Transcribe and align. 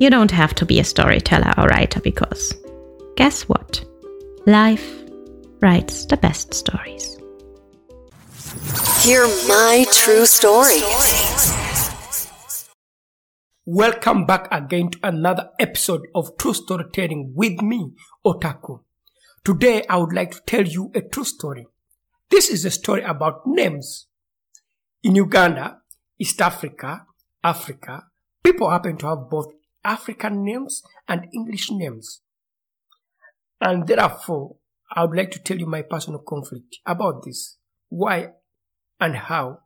You 0.00 0.10
don't 0.10 0.30
have 0.30 0.54
to 0.54 0.64
be 0.64 0.78
a 0.78 0.84
storyteller 0.84 1.52
or 1.58 1.66
writer 1.66 2.00
because 2.00 2.54
guess 3.16 3.48
what? 3.48 3.84
Life 4.46 5.02
writes 5.60 6.06
the 6.06 6.16
best 6.16 6.54
stories. 6.54 7.16
Hear 9.02 9.26
my 9.48 9.84
true 9.92 10.24
story. 10.24 10.82
Welcome 13.66 14.24
back 14.24 14.46
again 14.52 14.90
to 14.90 14.98
another 15.02 15.50
episode 15.58 16.06
of 16.14 16.38
True 16.38 16.54
Storytelling 16.54 17.32
with 17.34 17.60
me, 17.60 17.90
Otako. 18.24 18.84
Today 19.44 19.84
I 19.90 19.96
would 19.96 20.12
like 20.12 20.30
to 20.30 20.40
tell 20.46 20.64
you 20.64 20.92
a 20.94 21.00
true 21.00 21.24
story. 21.24 21.66
This 22.30 22.50
is 22.50 22.64
a 22.64 22.70
story 22.70 23.02
about 23.02 23.48
names. 23.48 24.06
In 25.02 25.16
Uganda, 25.16 25.78
East 26.20 26.40
Africa, 26.40 27.04
Africa, 27.42 28.04
people 28.44 28.70
happen 28.70 28.96
to 28.98 29.08
have 29.08 29.28
both 29.28 29.57
African 29.88 30.44
names 30.44 30.82
and 31.08 31.26
English 31.32 31.70
names. 31.70 32.20
And 33.60 33.86
therefore, 33.86 34.56
I 34.92 35.04
would 35.04 35.16
like 35.16 35.30
to 35.32 35.38
tell 35.38 35.58
you 35.58 35.66
my 35.66 35.82
personal 35.82 36.20
conflict 36.20 36.76
about 36.86 37.24
this. 37.24 37.56
Why 37.88 38.32
and 39.00 39.16
how 39.16 39.60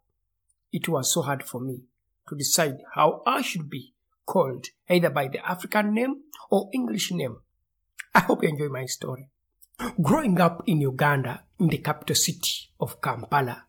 it 0.73 0.89
was 0.89 1.13
so 1.13 1.23
hard 1.23 1.43
for 1.43 1.61
me 1.61 1.83
to 2.29 2.37
decide 2.37 2.79
how 2.95 3.23
I 3.27 3.43
should 3.43 3.69
be 3.69 3.95
called 4.25 4.67
either 4.89 5.11
by 5.11 5.29
the 5.29 5.45
African 5.45 5.93
name 5.93 6.23
or 6.51 6.71
English 6.73 7.11
name. 7.13 7.39
I 8.15 8.21
hope 8.21 8.43
you 8.43 8.49
enjoy 8.49 8.69
my 8.69 8.87
story. 8.87 9.29
Growing 10.01 10.41
up 10.41 10.63
in 10.67 10.81
Uganda, 10.81 11.43
in 11.59 11.69
the 11.69 11.79
capital 11.79 12.15
city 12.15 12.71
of 12.79 13.01
Kampala, 13.01 13.65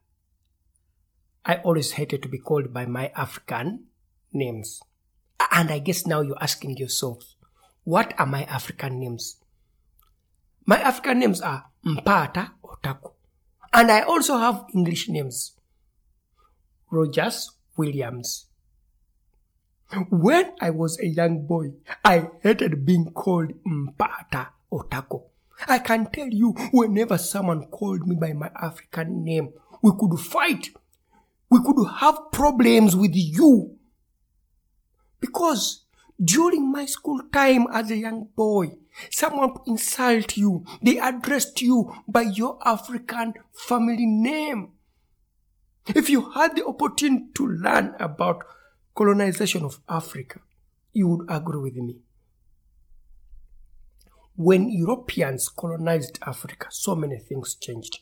I 1.45 1.55
always 1.55 1.93
hated 1.93 2.21
to 2.23 2.29
be 2.29 2.37
called 2.37 2.73
by 2.73 2.85
my 2.85 3.11
African 3.15 3.85
names. 4.31 4.79
And 5.51 5.71
I 5.71 5.79
guess 5.79 6.05
now 6.07 6.21
you're 6.21 6.41
asking 6.41 6.77
yourself, 6.77 7.35
what 7.83 8.13
are 8.17 8.25
my 8.25 8.43
African 8.45 8.99
names? 8.99 9.37
My 10.65 10.79
African 10.79 11.19
names 11.19 11.41
are 11.41 11.65
Mpata 11.85 12.51
Otako. 12.63 13.13
And 13.73 13.91
I 13.91 14.01
also 14.01 14.37
have 14.37 14.65
English 14.73 15.09
names. 15.09 15.53
Rogers 16.89 17.51
Williams. 17.75 18.45
When 20.09 20.53
I 20.61 20.69
was 20.69 20.99
a 20.99 21.07
young 21.07 21.45
boy, 21.45 21.73
I 22.03 22.29
hated 22.41 22.85
being 22.85 23.11
called 23.11 23.53
Mpata 23.63 24.47
Otako. 24.71 25.23
I 25.67 25.79
can 25.79 26.09
tell 26.11 26.27
you, 26.27 26.51
whenever 26.71 27.17
someone 27.17 27.65
called 27.67 28.07
me 28.07 28.15
by 28.15 28.33
my 28.33 28.49
African 28.61 29.23
name, 29.23 29.53
we 29.81 29.91
could 29.99 30.19
fight. 30.19 30.69
We 31.49 31.59
could 31.63 31.85
have 31.99 32.31
problems 32.31 32.95
with 32.95 33.11
you. 33.13 33.77
Because 35.23 35.85
during 36.21 36.69
my 36.69 36.85
school 36.85 37.21
time 37.31 37.65
as 37.71 37.89
a 37.89 37.95
young 37.95 38.27
boy, 38.35 38.73
someone 39.09 39.53
insult 39.65 40.35
you. 40.35 40.65
They 40.81 40.97
addressed 40.97 41.61
you 41.61 41.95
by 42.05 42.23
your 42.23 42.59
African 42.65 43.33
family 43.53 44.05
name. 44.05 44.73
If 45.87 46.09
you 46.09 46.29
had 46.31 46.57
the 46.57 46.65
opportunity 46.65 47.27
to 47.35 47.47
learn 47.47 47.95
about 48.01 48.43
colonization 48.93 49.63
of 49.63 49.79
Africa, 49.87 50.41
you 50.91 51.07
would 51.07 51.25
agree 51.29 51.61
with 51.61 51.75
me. 51.77 51.95
When 54.35 54.69
Europeans 54.69 55.47
colonized 55.47 56.19
Africa, 56.27 56.67
so 56.69 56.95
many 56.95 57.17
things 57.17 57.55
changed. 57.55 57.99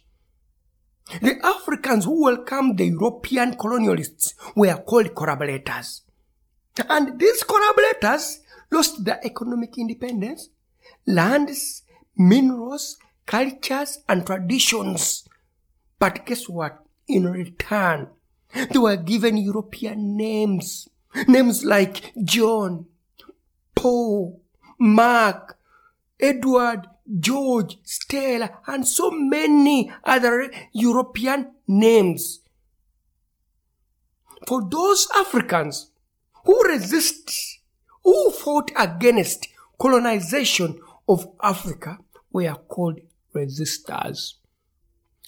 The 1.21 1.38
Africans 1.45 2.05
who 2.05 2.23
welcomed 2.23 2.79
the 2.79 2.88
European 2.88 3.53
colonialists 3.57 4.33
were 4.55 4.77
called 4.77 5.13
collaborators. 5.13 6.01
And 6.89 7.19
these 7.19 7.43
collaborators 7.43 8.39
lost 8.71 9.03
their 9.03 9.19
economic 9.23 9.77
independence, 9.77 10.49
lands, 11.05 11.83
minerals, 12.17 12.97
cultures, 13.25 13.99
and 14.07 14.25
traditions. 14.25 15.27
But 15.99 16.25
guess 16.25 16.47
what? 16.47 16.83
In 17.07 17.27
return, 17.27 18.07
they 18.53 18.79
were 18.79 18.97
given 18.97 19.37
European 19.37 20.15
names. 20.15 20.87
Names 21.27 21.65
like 21.65 22.13
John, 22.23 22.85
Paul, 23.75 24.41
Mark, 24.79 25.57
Edward, 26.19 26.88
George, 27.19 27.77
Stella, 27.83 28.59
and 28.67 28.88
so 28.88 29.11
many 29.11 29.91
other 30.05 30.49
European 30.71 31.51
names. 31.67 32.39
For 34.47 34.67
those 34.69 35.07
Africans 35.15 35.91
who 36.46 36.63
resist, 36.63 37.59
who 38.03 38.31
fought 38.31 38.72
against 38.78 39.47
colonization 39.79 40.79
of 41.07 41.28
Africa 41.41 42.00
were 42.31 42.53
called 42.68 43.00
resistors. 43.35 44.34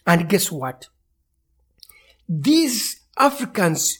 And 0.05 0.27
guess 0.29 0.51
what? 0.51 0.87
These 2.27 3.01
Africans 3.17 3.99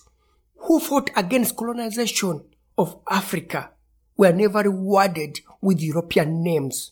who 0.55 0.79
fought 0.79 1.09
against 1.15 1.55
colonization 1.57 2.43
of 2.77 2.99
Africa 3.09 3.71
were 4.17 4.31
never 4.31 4.59
rewarded 4.59 5.39
with 5.61 5.81
European 5.81 6.43
names. 6.43 6.91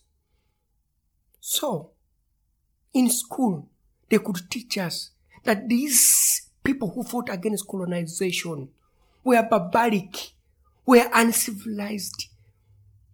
So, 1.40 1.92
in 2.94 3.10
school, 3.10 3.70
they 4.10 4.20
could 4.20 4.50
teach 4.50 4.78
us 4.78 5.12
that 5.44 5.68
these 5.70 6.50
people 6.64 6.92
who 6.92 7.04
fought 7.04 7.30
against 7.30 7.68
colonization 7.68 8.70
were 9.24 9.44
barbaric, 9.44 10.32
were 10.86 11.10
uncivilized. 11.14 12.28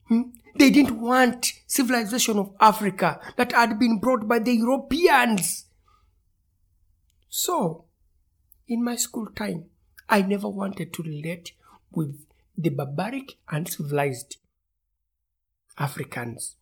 Hmm? 0.07 0.21
They 0.57 0.69
didn't 0.71 0.99
want 0.99 1.53
civilization 1.67 2.39
of 2.39 2.55
Africa 2.59 3.19
that 3.35 3.51
had 3.51 3.77
been 3.77 3.99
brought 3.99 4.27
by 4.27 4.39
the 4.39 4.53
Europeans. 4.53 5.65
So, 7.29 7.85
in 8.67 8.83
my 8.83 8.95
school 8.95 9.27
time, 9.27 9.65
I 10.09 10.21
never 10.21 10.49
wanted 10.49 10.93
to 10.93 11.03
relate 11.03 11.51
with 11.91 12.25
the 12.57 12.69
barbaric 12.69 13.35
uncivilized 13.49 14.37
Africans. 15.77 16.55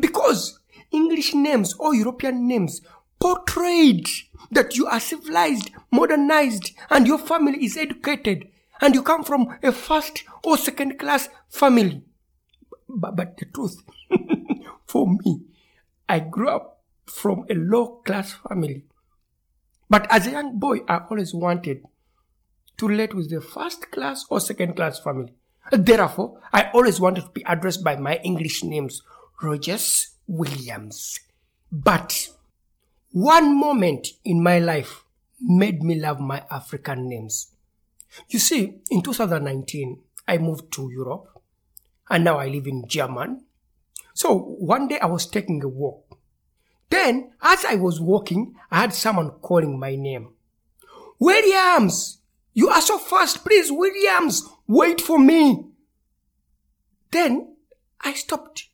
Because 0.00 0.58
English 0.90 1.34
names 1.34 1.74
or 1.74 1.94
European 1.94 2.48
names 2.48 2.80
portrayed 3.20 4.08
that 4.50 4.76
you 4.76 4.86
are 4.86 4.98
civilized, 4.98 5.70
modernized, 5.92 6.72
and 6.88 7.06
your 7.06 7.18
family 7.18 7.64
is 7.64 7.76
educated, 7.76 8.48
and 8.80 8.94
you 8.94 9.02
come 9.02 9.22
from 9.22 9.58
a 9.62 9.70
first 9.70 10.24
or 10.42 10.56
second 10.56 10.98
class 10.98 11.28
family. 11.48 12.02
But, 12.88 13.14
but 13.14 13.36
the 13.36 13.44
truth, 13.44 13.76
for 14.86 15.06
me, 15.06 15.42
I 16.08 16.20
grew 16.20 16.48
up 16.48 16.82
from 17.06 17.44
a 17.48 17.54
low 17.54 18.00
class 18.04 18.34
family. 18.48 18.84
But 19.88 20.06
as 20.10 20.26
a 20.26 20.30
young 20.30 20.58
boy, 20.58 20.80
I 20.88 21.02
always 21.10 21.34
wanted 21.34 21.84
to 22.78 22.88
relate 22.88 23.14
with 23.14 23.30
the 23.30 23.40
first 23.40 23.90
class 23.90 24.24
or 24.30 24.40
second 24.40 24.74
class 24.74 24.98
family. 24.98 25.34
Therefore, 25.70 26.40
I 26.52 26.70
always 26.72 26.98
wanted 26.98 27.24
to 27.24 27.30
be 27.30 27.44
addressed 27.46 27.84
by 27.84 27.96
my 27.96 28.16
English 28.24 28.64
names, 28.64 29.02
Rogers 29.42 30.16
Williams. 30.26 31.20
But 31.70 32.30
one 33.12 33.58
moment 33.58 34.08
in 34.24 34.42
my 34.42 34.58
life 34.58 35.04
made 35.40 35.82
me 35.82 35.96
love 35.96 36.20
my 36.20 36.44
African 36.50 37.08
names. 37.08 37.52
You 38.28 38.38
see, 38.38 38.80
in 38.90 39.02
2019, 39.02 39.98
I 40.28 40.38
moved 40.38 40.72
to 40.74 40.90
Europe 40.90 41.40
and 42.08 42.24
now 42.24 42.38
I 42.38 42.48
live 42.48 42.66
in 42.66 42.86
German. 42.86 43.44
So 44.14 44.36
one 44.36 44.88
day 44.88 44.98
I 44.98 45.06
was 45.06 45.26
taking 45.26 45.62
a 45.62 45.68
walk. 45.68 46.18
Then, 46.90 47.32
as 47.40 47.64
I 47.64 47.76
was 47.76 48.00
walking, 48.00 48.54
I 48.70 48.80
had 48.80 48.92
someone 48.94 49.30
calling 49.30 49.78
my 49.78 49.94
name. 49.94 50.30
Williams! 51.18 52.18
You 52.52 52.68
are 52.68 52.80
so 52.80 52.98
fast, 52.98 53.44
please, 53.44 53.70
Williams! 53.70 54.48
Wait 54.66 55.00
for 55.00 55.18
me! 55.18 55.66
Then 57.12 57.56
I 58.00 58.14
stopped. 58.14 58.68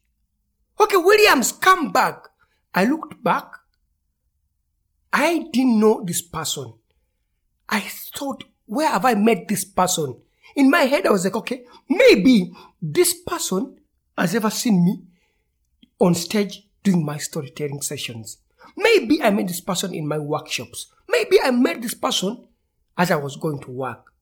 Okay, 0.81 0.97
Williams, 0.97 1.53
come 1.53 1.93
back. 1.93 2.29
I 2.75 2.85
looked 2.85 3.23
back. 3.23 3.53
I 5.12 5.47
didn't 5.53 5.81
know 5.81 6.03
this 6.05 6.23
person. 6.23 6.75
I 7.69 7.81
thought, 7.81 8.44
where 8.67 8.88
have 8.88 9.05
I 9.05 9.14
met 9.14 9.49
this 9.49 9.64
person? 9.64 10.20
In 10.55 10.70
my 10.70 10.82
head, 10.82 11.06
I 11.06 11.11
was 11.11 11.25
like, 11.25 11.37
okay, 11.37 11.64
maybe 11.88 12.53
this 12.81 13.14
person 13.26 13.79
has 14.17 14.35
ever 14.35 14.50
seen 14.50 14.85
me 14.85 15.03
on 15.99 16.14
stage 16.14 16.67
doing 16.82 17.05
my 17.05 17.19
storytelling 17.19 17.82
sessions. 17.82 18.38
Maybe 18.76 19.23
I 19.23 19.31
met 19.31 19.49
this 19.49 19.61
person 19.61 19.94
in 19.94 20.06
my 20.06 20.19
workshops. 20.19 20.93
Maybe 21.09 21.38
I 21.43 21.50
met 21.50 21.82
this 21.82 21.94
person 21.94 22.47
as 22.97 23.11
I 23.11 23.17
was 23.17 23.37
going 23.37 23.61
to 23.61 23.70
work. 23.70 24.12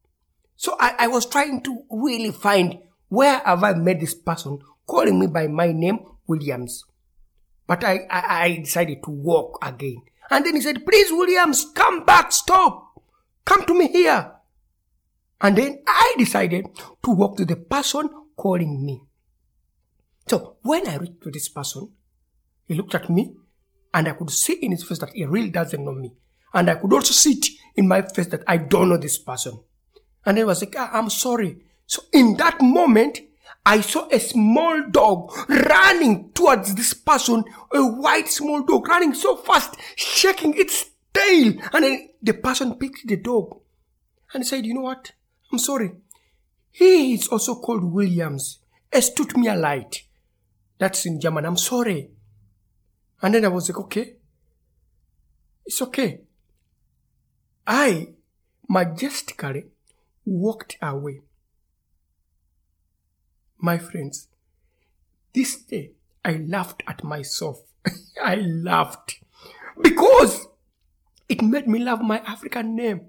So 0.57 0.77
I, 0.79 0.95
I 1.01 1.07
was 1.09 1.27
trying 1.27 1.63
to 1.63 1.85
really 1.91 2.31
find 2.31 2.79
where 3.09 3.39
have 3.41 3.65
I 3.65 3.75
met 3.75 4.01
this 4.01 4.15
person 4.15 4.59
calling 4.87 5.19
me 5.19 5.27
by 5.27 5.47
my 5.47 5.73
name, 5.73 5.99
Williams. 6.27 6.85
But 7.67 7.85
I, 7.85 8.01
I, 8.11 8.45
I 8.45 8.57
decided 8.57 9.03
to 9.05 9.11
walk 9.11 9.59
again. 9.63 10.03
And 10.31 10.45
then 10.45 10.55
he 10.55 10.61
said, 10.61 10.87
please, 10.87 11.11
Williams, 11.11 11.67
come 11.75 12.05
back, 12.05 12.33
stop. 12.33 13.01
Come 13.45 13.65
to 13.67 13.75
me 13.75 13.89
here. 13.89 14.33
And 15.41 15.57
then 15.57 15.83
I 15.87 16.15
decided 16.17 16.67
to 17.05 17.11
walk 17.11 17.37
to 17.37 17.45
the 17.45 17.57
person 17.57 18.09
calling 18.37 18.85
me. 18.85 19.03
So 20.27 20.57
when 20.63 20.89
I 20.89 20.97
reached 20.97 21.23
to 21.23 21.31
this 21.31 21.49
person, 21.49 21.93
he 22.67 22.75
looked 22.75 22.95
at 22.95 23.11
me 23.11 23.35
and 23.93 24.09
I 24.09 24.13
could 24.13 24.31
see 24.31 24.55
in 24.55 24.73
his 24.73 24.85
face 24.85 24.99
that 24.99 25.13
he 25.13 25.25
really 25.25 25.51
doesn't 25.51 25.85
know 25.85 25.93
me. 25.93 26.15
And 26.55 26.71
I 26.71 26.77
could 26.77 26.93
also 26.93 27.13
see 27.13 27.33
it 27.33 27.47
in 27.77 27.89
my 27.89 28.03
face 28.03 28.29
that 28.29 28.45
I 28.47 28.57
don't 28.57 28.89
know 28.89 28.97
this 28.97 29.19
person. 29.19 29.61
And 30.25 30.39
I 30.39 30.45
was 30.45 30.63
like, 30.63 30.75
ah, 30.79 30.91
I'm 30.93 31.11
sorry. 31.11 31.59
So 31.87 32.03
in 32.13 32.37
that 32.39 32.63
moment, 32.63 33.21
I 33.67 33.81
saw 33.81 34.09
a 34.11 34.21
small 34.21 34.83
dog 34.91 35.33
running 35.49 36.31
towards 36.33 36.75
this 36.75 36.93
person, 36.93 37.45
a 37.73 37.83
white 37.83 38.29
small 38.29 38.63
dog 38.63 38.87
running 38.89 39.15
so 39.15 39.37
fast, 39.37 39.77
shaking 39.97 40.55
its 40.57 40.91
tail. 41.15 41.55
And 41.73 41.85
then 41.85 42.09
the 42.23 42.35
person 42.35 42.77
picked 42.77 43.07
the 43.07 43.17
dog 43.17 43.61
and 44.35 44.47
said, 44.47 44.67
you 44.67 44.75
know 44.75 44.83
what? 44.83 45.13
I'm 45.51 45.59
sorry. 45.59 45.93
He 46.71 47.15
is 47.15 47.29
also 47.29 47.55
called 47.55 47.85
Williams. 47.85 48.59
Es 48.93 49.13
tut 49.15 49.37
mir 49.37 49.57
leid. 49.57 49.99
That's 50.79 51.07
in 51.07 51.21
German. 51.21 51.47
I'm 51.47 51.57
sorry. 51.57 52.11
And 53.23 53.35
then 53.35 53.45
I 53.45 53.49
was 53.49 53.69
like, 53.69 53.79
okay. 53.79 54.17
It's 55.65 55.81
okay. 55.81 56.21
I 57.67 58.09
majestically 58.69 59.65
walked 60.27 60.77
away. 60.83 61.21
My 63.65 63.79
friends, 63.79 64.29
this 65.33 65.57
day 65.57 65.93
I 66.23 66.33
laughed 66.37 66.83
at 66.87 67.03
myself. 67.03 67.63
I 68.23 68.35
laughed 68.35 69.21
because 69.81 70.49
it 71.31 71.41
made 71.41 71.67
me 71.67 71.79
love 71.79 72.03
my 72.03 72.19
African 72.27 72.77
name. 72.77 73.09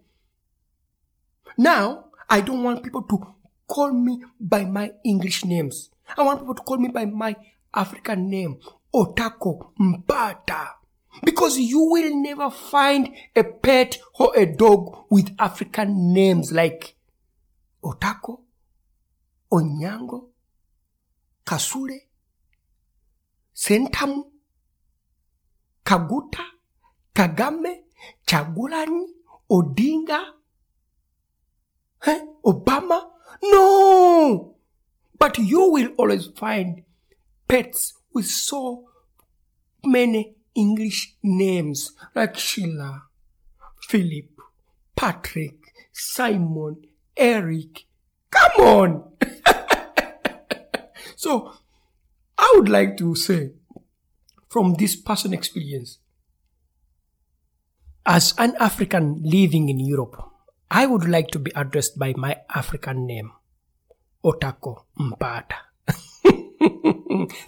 Now, 1.57 2.05
I 2.29 2.39
don't 2.39 2.63
want 2.63 2.83
people 2.85 3.01
to 3.01 3.35
call 3.67 3.91
me 3.91 4.23
by 4.39 4.63
my 4.63 4.93
English 5.03 5.43
names. 5.43 5.89
I 6.17 6.23
want 6.23 6.39
people 6.39 6.55
to 6.55 6.61
call 6.61 6.77
me 6.77 6.87
by 6.87 7.03
my 7.03 7.35
African 7.73 8.29
name, 8.29 8.57
Otako 8.93 9.73
Mbata. 9.77 10.69
Because 11.21 11.57
you 11.59 11.81
will 11.81 12.15
never 12.15 12.49
find 12.49 13.09
a 13.35 13.43
pet 13.43 13.97
or 14.17 14.31
a 14.37 14.45
dog 14.45 15.03
with 15.09 15.35
African 15.37 16.13
names 16.13 16.53
like 16.53 16.95
Otako, 17.83 18.39
Onyango, 19.51 20.27
Kasule, 21.45 21.99
Sentamu, 23.55 24.23
Kaguta, 25.85 26.43
Kagame, 27.13 27.83
Kyagulanyi, 28.25 29.05
Odinga, 29.49 30.23
eh? 32.07 32.19
Obama. 32.45 33.01
No! 33.43 34.55
But 35.17 35.37
you 35.37 35.71
will 35.71 35.89
always 35.97 36.27
find 36.27 36.83
pets 37.47 37.93
with 38.13 38.27
so 38.27 38.85
many 39.83 40.35
English 40.55 41.15
names 41.21 41.91
like 42.15 42.37
Sheila, 42.37 43.03
Philip, 43.87 44.29
Patrick, 44.95 45.57
Simon, 45.91 46.77
Eric. 47.15 47.85
Come 48.31 48.65
on! 48.65 49.03
so, 51.25 51.51
I 52.37 52.53
would 52.55 52.69
like 52.69 52.97
to 52.97 53.15
say 53.15 53.53
from 54.47 54.75
this 54.75 54.95
personal 54.95 55.35
experience, 55.35 55.97
as 58.05 58.35
an 58.37 58.53
African 58.59 59.23
living 59.23 59.69
in 59.69 59.79
Europe, 59.79 60.21
I 60.69 60.85
would 60.85 61.09
like 61.09 61.29
to 61.29 61.39
be 61.39 61.51
addressed 61.55 61.97
by 61.97 62.13
my 62.15 62.37
African 62.53 63.07
name, 63.07 63.31
Otako 64.23 64.83
Mpata. 64.99 65.65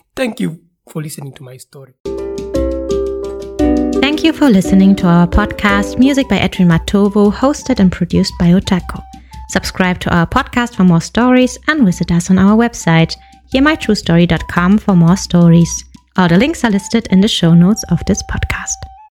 Thank 0.15 0.39
you 0.39 0.59
for 0.89 1.03
listening 1.03 1.33
to 1.33 1.44
my 1.44 1.57
story. 1.57 1.94
Thank 4.01 4.23
you 4.23 4.33
for 4.33 4.50
listening 4.50 4.95
to 4.95 5.06
our 5.06 5.27
podcast, 5.27 6.00
Music 6.00 6.27
by 6.27 6.38
Edwin 6.38 6.69
Matovu, 6.69 7.31
hosted 7.31 7.80
and 7.80 7.91
produced 7.91 8.33
by 8.39 8.47
Otako. 8.47 9.03
Subscribe 9.50 10.00
to 10.00 10.09
our 10.13 10.25
podcast 10.25 10.75
for 10.75 10.83
more 10.83 11.00
stories 11.00 11.59
and 11.68 11.85
visit 11.85 12.12
us 12.12 12.31
on 12.31 12.39
our 12.39 12.57
website, 12.57 13.15
hearmytruestory.com 13.53 14.77
for 14.77 14.95
more 14.95 15.17
stories. 15.17 15.83
All 16.17 16.27
the 16.27 16.38
links 16.38 16.63
are 16.63 16.71
listed 16.71 17.07
in 17.11 17.21
the 17.21 17.27
show 17.27 17.53
notes 17.53 17.83
of 17.91 18.03
this 18.05 18.23
podcast. 18.23 18.86